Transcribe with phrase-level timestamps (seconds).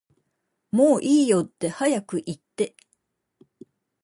[0.71, 2.75] もういいよって早く言って